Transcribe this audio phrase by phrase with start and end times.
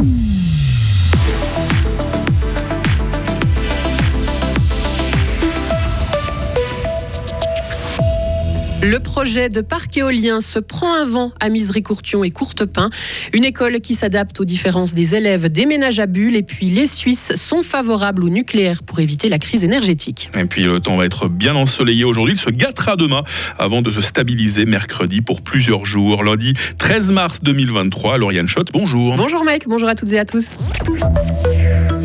[0.00, 0.37] Mm.
[8.80, 12.90] Le projet de parc éolien se prend un vent à Misery-Courtion et Courtepin.
[13.32, 16.36] Une école qui s'adapte aux différences des élèves déménage à Bulle.
[16.36, 20.30] Et puis les Suisses sont favorables au nucléaire pour éviter la crise énergétique.
[20.38, 22.36] Et puis le temps va être bien ensoleillé aujourd'hui.
[22.36, 23.24] Il se gâtera demain
[23.58, 26.22] avant de se stabiliser mercredi pour plusieurs jours.
[26.22, 28.18] Lundi 13 mars 2023.
[28.18, 29.16] Lauriane Schott, bonjour.
[29.16, 30.56] Bonjour Mike, bonjour à toutes et à tous.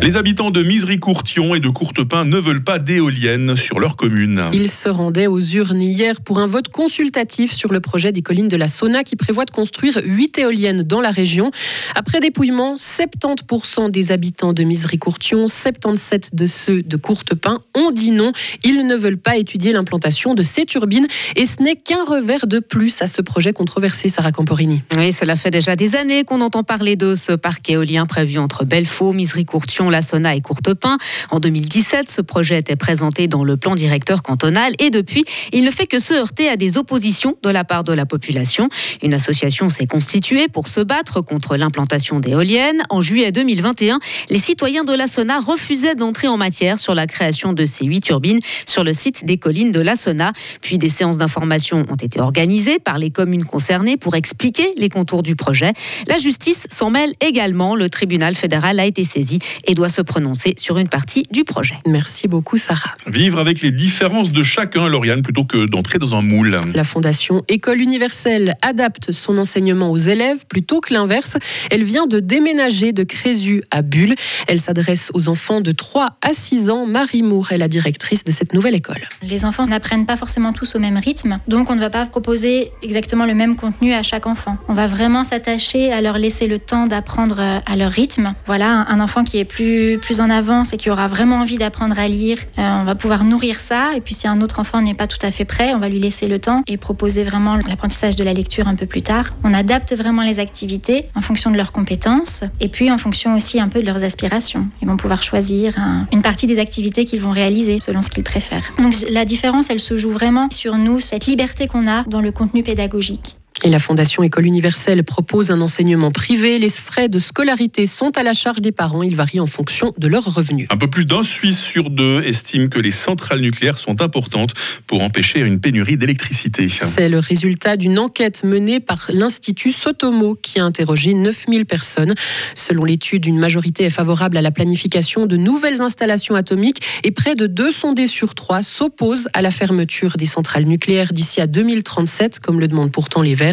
[0.00, 4.44] Les habitants de Misery-Courtion et de Courtepin ne veulent pas d'éoliennes sur leur commune.
[4.52, 8.46] Ils se rendaient aux urnes hier pour un vote consultatif sur le projet des collines
[8.46, 11.50] de la Sauna qui prévoit de construire 8 éoliennes dans la région.
[11.96, 18.30] Après dépouillement, 70% des habitants de Misery-Courtion, 77% de ceux de Courtepin ont dit non.
[18.62, 22.60] Ils ne veulent pas étudier l'implantation de ces turbines et ce n'est qu'un revers de
[22.60, 24.82] plus à ce projet controversé, Sarah Camporini.
[24.96, 28.64] Oui, cela fait déjà des années qu'on entend parler de ce parc éolien prévu entre
[28.64, 30.98] Belfaux, Misery-Courtion, la Sona et Courtepin.
[31.30, 35.70] En 2017, ce projet était présenté dans le plan directeur cantonal et depuis, il ne
[35.70, 38.68] fait que se heurter à des oppositions de la part de la population.
[39.02, 42.82] Une association s'est constituée pour se battre contre l'implantation d'éoliennes.
[42.90, 44.00] En juillet 2021,
[44.30, 48.00] les citoyens de la Sona refusaient d'entrer en matière sur la création de ces huit
[48.00, 50.32] turbines sur le site des collines de la Sona.
[50.62, 55.22] Puis des séances d'information ont été organisées par les communes concernées pour expliquer les contours
[55.22, 55.72] du projet.
[56.06, 57.74] La justice s'en mêle également.
[57.74, 61.76] Le tribunal fédéral a été saisi et doit se prononcer sur une partie du projet.
[61.86, 62.94] Merci beaucoup, Sarah.
[63.06, 66.56] Vivre avec les différences de chacun, Lauriane, plutôt que d'entrer dans un moule.
[66.74, 71.36] La Fondation École Universelle adapte son enseignement aux élèves plutôt que l'inverse.
[71.70, 74.16] Elle vient de déménager de Crézu à Bulle.
[74.48, 76.84] Elle s'adresse aux enfants de 3 à 6 ans.
[76.84, 79.08] Marie Moore est la directrice de cette nouvelle école.
[79.22, 82.72] Les enfants n'apprennent pas forcément tous au même rythme, donc on ne va pas proposer
[82.82, 84.56] exactement le même contenu à chaque enfant.
[84.68, 88.34] On va vraiment s'attacher à leur laisser le temps d'apprendre à leur rythme.
[88.46, 89.67] Voilà, un enfant qui est plus
[90.00, 93.24] plus, en avance et qui aura vraiment envie d'apprendre à lire, euh, on va pouvoir
[93.24, 93.92] nourrir ça.
[93.94, 95.98] Et puis si un autre enfant n'est pas tout à fait prêt, on va lui
[95.98, 99.34] laisser le temps et proposer vraiment l'apprentissage de la lecture un peu plus tard.
[99.44, 103.60] On adapte vraiment les activités en fonction de leurs compétences et puis en fonction aussi
[103.60, 104.68] un peu de leurs aspirations.
[104.82, 105.74] Ils vont pouvoir choisir
[106.12, 108.72] une partie des activités qu'ils vont réaliser selon ce qu'ils préfèrent.
[108.78, 112.32] Donc la différence, elle se joue vraiment sur nous, cette liberté qu'on a dans le
[112.32, 113.37] contenu pédagogique.
[113.64, 116.60] Et la Fondation École Universelle propose un enseignement privé.
[116.60, 119.02] Les frais de scolarité sont à la charge des parents.
[119.02, 120.68] Ils varient en fonction de leurs revenus.
[120.70, 124.54] Un peu plus d'un Suisse sur deux estime que les centrales nucléaires sont importantes
[124.86, 126.68] pour empêcher une pénurie d'électricité.
[126.68, 132.14] C'est le résultat d'une enquête menée par l'Institut Sotomo qui a interrogé 9000 personnes.
[132.54, 137.34] Selon l'étude, une majorité est favorable à la planification de nouvelles installations atomiques et près
[137.34, 142.38] de deux sondés sur trois s'opposent à la fermeture des centrales nucléaires d'ici à 2037,
[142.38, 143.47] comme le demandent pourtant les Verts.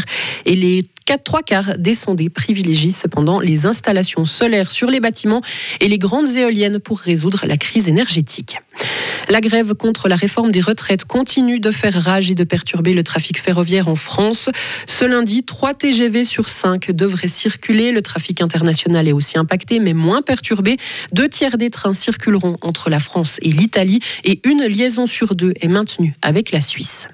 [0.45, 5.41] Et les 4, 3 quarts des sondés privilégient cependant les installations solaires sur les bâtiments
[5.79, 8.57] et les grandes éoliennes pour résoudre la crise énergétique.
[9.29, 13.03] La grève contre la réforme des retraites continue de faire rage et de perturber le
[13.03, 14.49] trafic ferroviaire en France.
[14.87, 17.91] Ce lundi, 3 TGV sur 5 devraient circuler.
[17.91, 20.77] Le trafic international est aussi impacté, mais moins perturbé.
[21.11, 25.53] Deux tiers des trains circuleront entre la France et l'Italie et une liaison sur deux
[25.59, 27.07] est maintenue avec la Suisse.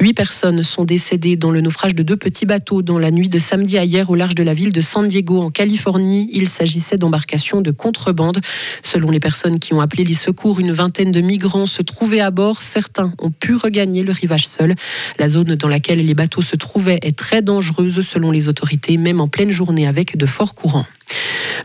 [0.00, 3.38] Huit personnes sont décédées dans le naufrage de deux petits bateaux dans la nuit de
[3.38, 6.30] samedi à hier au large de la ville de San Diego en Californie.
[6.32, 8.38] Il s'agissait d'embarcations de contrebande.
[8.82, 12.30] Selon les personnes qui ont appelé les secours, une vingtaine de migrants se trouvaient à
[12.30, 12.62] bord.
[12.62, 14.74] Certains ont pu regagner le rivage seul.
[15.18, 19.20] La zone dans laquelle les bateaux se trouvaient est très dangereuse selon les autorités, même
[19.20, 20.86] en pleine journée avec de forts courants.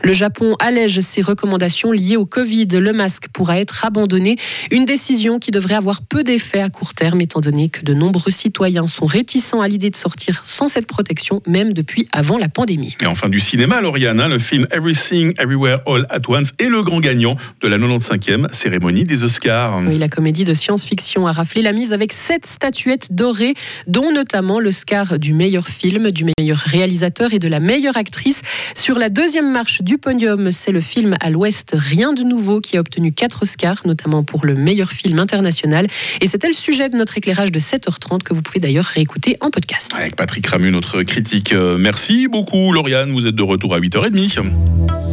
[0.02, 2.66] Le Japon allège ses recommandations liées au Covid.
[2.66, 4.36] Le masque pourra être abandonné.
[4.70, 8.30] Une décision qui devrait avoir peu d'effet à court terme, étant donné que de nombreux
[8.30, 12.94] citoyens sont réticents à l'idée de sortir sans cette protection, même depuis avant la pandémie.
[13.00, 17.00] Et enfin du cinéma, Lauriane, le film Everything Everywhere All at Once est le grand
[17.00, 19.80] gagnant de la 95e cérémonie des Oscars.
[19.86, 23.54] Oui, la comédie de science-fiction a raflé la mise avec sept statuettes dorées,
[23.86, 28.42] dont notamment l'Oscar du meilleur film, du meilleur réalisateur et de la meilleure actrice.
[28.74, 32.76] Sur la deuxième marche du podium, c'est le film à l'Ouest Rien de nouveau qui
[32.76, 35.86] a obtenu 4 Oscars, notamment pour le meilleur film international.
[36.20, 39.50] Et c'était le sujet de notre éclairage de 7h30 que vous pouvez d'ailleurs réécouter en
[39.50, 39.92] podcast.
[39.96, 41.52] Avec Patrick Ramu, notre critique.
[41.52, 43.12] Euh, merci beaucoup, Lauriane.
[43.12, 44.40] Vous êtes de retour à 8h30.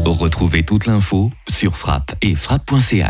[0.05, 3.01] Retrouvez toute l'info sur frappe et frappe.ch.